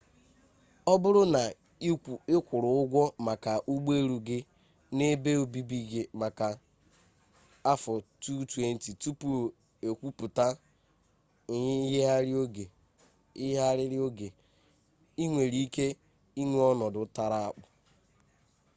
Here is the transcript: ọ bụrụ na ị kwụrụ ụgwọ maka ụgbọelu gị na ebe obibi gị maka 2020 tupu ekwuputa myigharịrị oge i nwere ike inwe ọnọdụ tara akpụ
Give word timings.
ọ 0.91 0.93
bụrụ 1.01 1.21
na 1.33 1.41
ị 2.35 2.39
kwụrụ 2.47 2.69
ụgwọ 2.81 3.03
maka 3.25 3.51
ụgbọelu 3.73 4.15
gị 4.27 4.37
na 4.95 5.03
ebe 5.13 5.31
obibi 5.43 5.77
gị 5.91 6.01
maka 6.21 6.47
2020 7.73 8.89
tupu 9.01 9.29
ekwuputa 9.87 10.45
myigharịrị 13.43 14.01
oge 14.07 14.27
i 15.23 15.25
nwere 15.31 15.57
ike 15.65 15.85
inwe 16.41 16.59
ọnọdụ 16.71 17.01
tara 17.15 17.37
akpụ 17.47 17.65